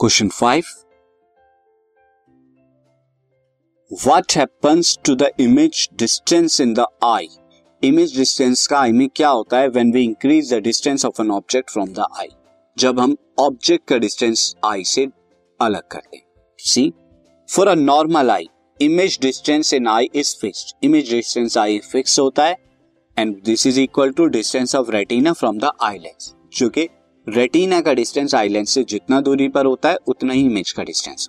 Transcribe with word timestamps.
Question 0.00 0.28
five 0.28 0.64
what 4.06 4.32
happens 4.36 4.98
to 5.04 5.14
the 5.14 5.28
image 5.40 5.88
distance 5.94 6.60
in 6.60 6.72
the 6.74 6.86
eye 7.04 7.28
image 7.82 8.16
distance 8.16 8.66
का 8.66 8.78
eye 8.78 8.92
में 8.92 9.08
क्या 9.08 9.28
होता 9.28 9.58
है? 9.58 9.68
When 9.68 9.92
we 9.92 10.02
increase 10.04 10.52
the 10.54 10.58
distance 10.62 11.04
of 11.04 11.22
an 11.22 11.30
object 11.30 11.70
from 11.70 11.88
the 11.88 12.06
eye 12.20 12.28
जब 12.78 13.00
हम 13.00 13.16
object 13.38 13.88
का 13.88 13.98
distance 13.98 14.54
eye 14.64 14.84
से 14.84 15.06
अलग 15.60 15.86
करते 15.92 16.22
see 16.58 16.92
for 17.48 17.68
a 17.68 17.74
normal 17.74 18.30
eye 18.30 18.48
image 18.80 19.18
distance 19.22 19.72
in 19.74 19.88
eye 19.88 20.10
is 20.14 20.36
fixed 20.40 20.84
image 20.84 21.10
distance 21.10 21.58
eye 21.58 21.78
fix 21.92 22.18
होता 22.18 22.44
है. 22.44 22.56
And 23.18 23.42
this 23.44 23.66
is 23.66 23.80
equal 23.80 24.12
to 24.12 24.26
distance 24.26 24.74
of 24.74 24.90
retina 24.90 25.32
from 25.32 25.58
the 25.58 25.70
eye 25.82 25.98
lens 25.98 26.34
जो 26.52 26.68
कि 26.68 26.88
रेटिना 27.26 27.80
का 27.80 27.92
distance 27.94 28.34
आई 28.34 28.48
lens 28.48 28.70
से 28.70 28.82
जितना 28.84 29.20
दूरी 29.20 29.48
पर 29.48 29.66
होता 29.66 29.90
है, 29.90 29.98
उतना 30.06 30.32
ही 30.32 30.40
इमेज 30.40 30.72
का 30.72 30.82
distance. 30.82 31.28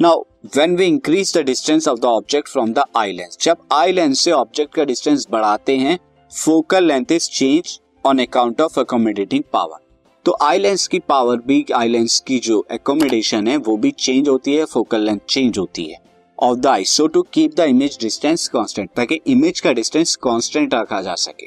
Now 0.00 0.20
when 0.56 0.76
we 0.76 0.86
increase 0.86 1.36
the 1.36 1.40
distance 1.40 1.88
of 1.88 2.00
the 2.00 2.04
object 2.04 2.48
from 2.48 2.72
the 2.72 2.84
eye 2.96 3.12
lens 3.12 3.38
जब 3.42 3.66
आई 3.72 3.92
लेंस 3.92 4.20
से 4.20 4.32
ऑब्जेक्ट 4.32 4.74
का 4.74 4.84
डिस्टेंस 4.84 5.26
बढ़ाते 5.30 5.76
हैं 5.76 5.98
focal 6.32 6.84
length 6.84 7.12
is 7.12 7.28
change 7.30 7.78
on 8.04 8.18
account 8.18 8.60
of 8.60 8.78
accommodating 8.80 9.42
power 9.52 9.78
तो 10.26 10.36
आई 10.42 10.58
लेंस 10.58 10.86
की 10.88 10.98
पावर 10.98 11.40
भी 11.46 11.64
eye 11.74 11.88
lens 11.88 12.18
की 12.26 12.38
जो 12.38 12.64
एकोमोडेशन 12.72 13.48
है, 13.48 13.56
वो 13.56 13.76
भी 13.76 13.90
चेंज 13.90 14.28
होती 14.28 14.54
है 14.54 14.64
फोकल 14.64 15.00
लेंथ 15.00 15.18
चेंज 15.28 15.58
होती 15.58 15.84
है। 15.84 15.98
Of 16.38 16.58
the 16.58 16.66
eye 16.66 16.84
so 16.84 17.06
to 17.06 17.22
keep 17.32 17.54
the 17.56 17.60
image 17.60 17.98
distance 18.00 18.46
constant 18.48 18.90
ताकि 18.96 19.20
इमेज 19.26 19.60
का 19.60 19.72
डिस्टेंस 19.72 20.16
कांस्टेंट 20.16 20.74
रखा 20.74 21.00
जा 21.02 21.14
सके। 21.16 21.46